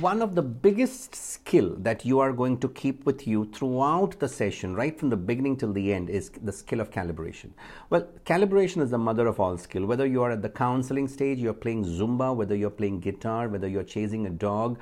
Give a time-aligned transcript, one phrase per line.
[0.00, 4.28] one of the biggest skill that you are going to keep with you throughout the
[4.28, 7.50] session right from the beginning till the end is the skill of calibration.
[7.90, 9.86] Well calibration is the mother of all skill.
[9.86, 13.66] Whether you are at the counseling stage you're playing zumba whether you're playing guitar whether
[13.66, 14.78] you're chasing a dog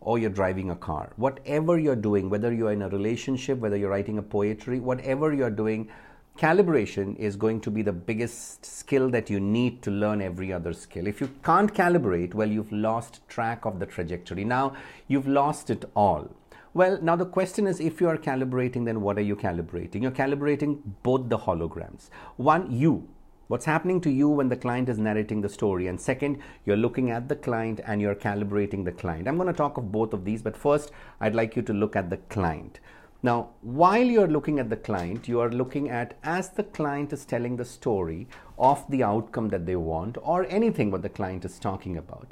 [0.00, 1.12] or you're driving a car.
[1.16, 5.50] Whatever you're doing whether you're in a relationship whether you're writing a poetry whatever you're
[5.50, 5.88] doing
[6.36, 10.72] calibration is going to be the biggest skill that you need to learn every other
[10.72, 11.06] skill.
[11.06, 14.44] If you can't calibrate, well, you've lost track of the trajectory.
[14.44, 14.76] Now,
[15.08, 16.30] you've lost it all.
[16.74, 20.02] Well, now the question is if you are calibrating, then what are you calibrating?
[20.02, 22.10] You're calibrating both the holograms.
[22.36, 23.08] One, you.
[23.48, 25.86] What's happening to you when the client is narrating the story?
[25.86, 29.28] And second, you're looking at the client and you're calibrating the client.
[29.28, 31.96] I'm going to talk of both of these, but first, I'd like you to look
[31.96, 32.80] at the client.
[33.26, 37.24] Now, while you're looking at the client, you are looking at as the client is
[37.24, 41.58] telling the story of the outcome that they want or anything what the client is
[41.58, 42.30] talking about.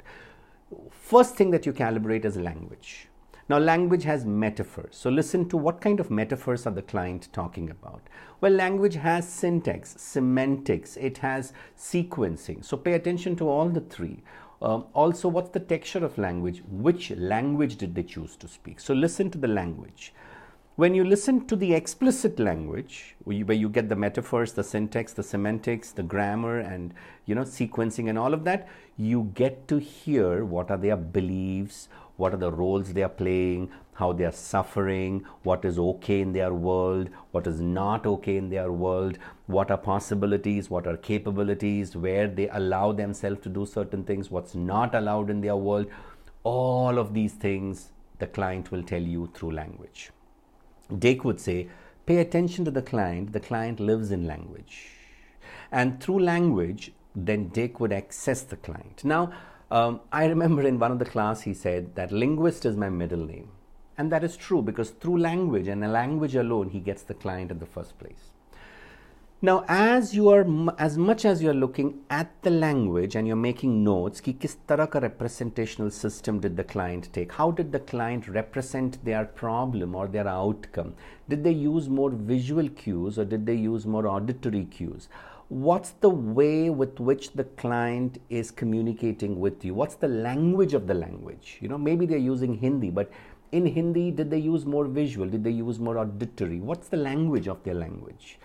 [0.89, 3.09] First thing that you calibrate is language.
[3.49, 4.95] Now, language has metaphors.
[4.95, 8.07] So, listen to what kind of metaphors are the client talking about.
[8.39, 12.63] Well, language has syntax, semantics, it has sequencing.
[12.63, 14.23] So, pay attention to all the three.
[14.61, 16.63] Um, also, what's the texture of language?
[16.71, 18.79] Which language did they choose to speak?
[18.79, 20.13] So, listen to the language
[20.77, 25.23] when you listen to the explicit language where you get the metaphors the syntax the
[25.23, 26.93] semantics the grammar and
[27.25, 31.87] you know sequencing and all of that you get to hear what are their beliefs
[32.17, 36.33] what are the roles they are playing how they are suffering what is okay in
[36.33, 41.95] their world what is not okay in their world what are possibilities what are capabilities
[41.95, 45.87] where they allow themselves to do certain things what's not allowed in their world.
[46.43, 50.11] All of these things the client will tell you through language
[50.99, 51.67] Dake would say,
[52.05, 53.33] pay attention to the client.
[53.33, 54.89] The client lives in language.
[55.71, 59.03] And through language, then Dake would access the client.
[59.03, 59.31] Now,
[59.71, 63.25] um, I remember in one of the class he said that linguist is my middle
[63.25, 63.49] name.
[63.97, 67.49] And that is true because through language and a language alone, he gets the client
[67.49, 68.31] in the first place
[69.45, 70.43] now as you are
[70.79, 74.55] as much as you are looking at the language and you're making notes ki kis
[74.71, 77.35] tarah ka representational system did the client take?
[77.39, 80.95] How did the client represent their problem or their outcome?
[81.29, 85.07] Did they use more visual cues or did they use more auditory cues?
[85.49, 89.75] What's the way with which the client is communicating with you?
[89.75, 91.59] What's the language of the language?
[91.61, 93.11] You know maybe they're using hindi but
[93.51, 95.29] in hindi did they use more visual?
[95.37, 96.61] Did they use more auditory?
[96.61, 98.39] What's the language of their language?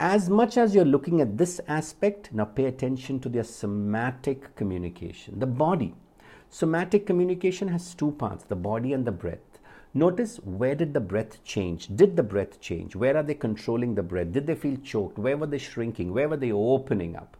[0.00, 5.38] As much as you're looking at this aspect, now pay attention to their somatic communication.
[5.38, 5.94] The body.
[6.48, 9.58] Somatic communication has two parts the body and the breath.
[9.92, 11.94] Notice where did the breath change?
[11.94, 12.96] Did the breath change?
[12.96, 14.32] Where are they controlling the breath?
[14.32, 15.18] Did they feel choked?
[15.18, 16.14] Where were they shrinking?
[16.14, 17.36] Where were they opening up?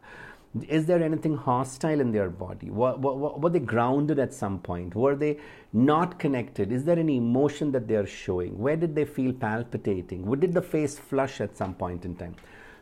[0.68, 2.70] Is there anything hostile in their body?
[2.70, 4.96] Were, were, were, they grounded at some point?
[4.96, 5.38] Were they
[5.72, 6.72] not connected?
[6.72, 8.58] Is there any emotion that they are showing?
[8.58, 10.26] Where did they feel palpitating?
[10.26, 12.34] Where did the face flush at some point in time?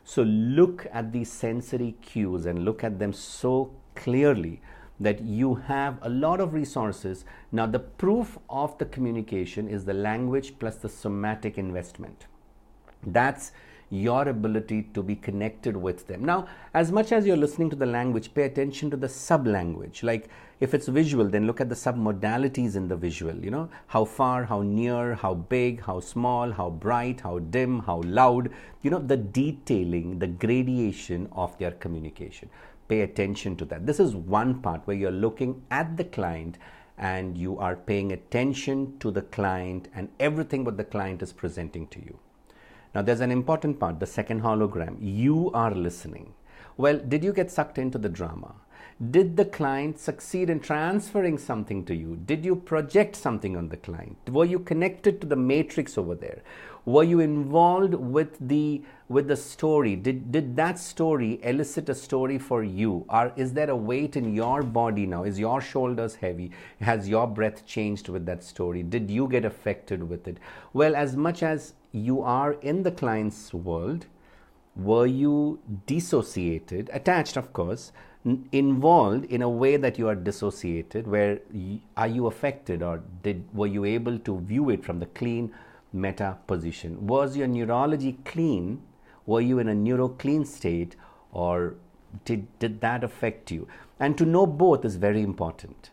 [0.02, 4.62] So look at these sensory cues and look at them so clearly
[4.98, 7.26] that you have a lot of resources.
[7.52, 12.26] Now, the proof of the communication is the language plus the somatic investment.
[13.06, 13.52] That's
[13.90, 16.24] your ability to be connected with them.
[16.24, 20.02] Now, as much as you're listening to the language, pay attention to the sub language.
[20.02, 20.28] Like
[20.60, 23.34] if it's visual, then look at the sub modalities in the visual.
[23.36, 28.02] You know, how far, how near, how big, how small, how bright, how dim, how
[28.04, 28.50] loud.
[28.82, 32.50] You know, the detailing, the gradation of their communication.
[32.88, 33.86] Pay attention to that.
[33.86, 36.58] This is one part where you're looking at the client
[36.98, 41.86] and you are paying attention to the client and everything what the client is presenting
[41.88, 42.18] to you.
[42.94, 44.96] Now, there's an important part the second hologram.
[45.00, 46.34] You are listening.
[46.76, 48.54] Well, did you get sucked into the drama?
[49.10, 52.16] Did the client succeed in transferring something to you?
[52.16, 54.16] Did you project something on the client?
[54.28, 56.42] Were you connected to the matrix over there?
[56.88, 59.94] Were you involved with the with the story?
[59.94, 63.04] Did did that story elicit a story for you?
[63.10, 65.24] Or is there a weight in your body now?
[65.24, 66.50] Is your shoulders heavy?
[66.80, 68.82] Has your breath changed with that story?
[68.82, 70.38] Did you get affected with it?
[70.72, 74.06] Well, as much as you are in the client's world,
[74.74, 77.92] were you dissociated, attached, of course,
[78.50, 81.06] involved in a way that you are dissociated?
[81.06, 85.14] Where y- are you affected, or did were you able to view it from the
[85.22, 85.52] clean
[85.92, 87.06] meta position?
[87.06, 88.82] Was your neurology clean?
[89.26, 90.96] Were you in a neuro clean state,
[91.32, 91.74] or
[92.24, 93.68] did, did that affect you?
[94.00, 95.90] And to know both is very important.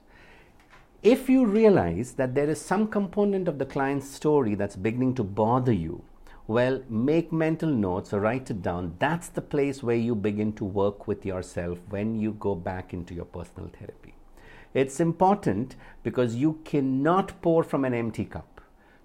[1.03, 5.23] If you realize that there is some component of the client's story that's beginning to
[5.23, 6.03] bother you,
[6.47, 8.95] well, make mental notes or write it down.
[8.99, 13.15] That's the place where you begin to work with yourself when you go back into
[13.15, 14.13] your personal therapy.
[14.73, 18.54] It's important because you cannot pour from an empty cup.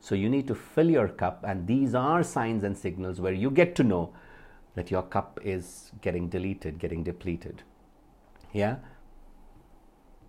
[0.01, 3.51] So you need to fill your cup, and these are signs and signals where you
[3.51, 4.13] get to know
[4.75, 7.63] that your cup is getting deleted, getting depleted.
[8.53, 8.77] Yeah?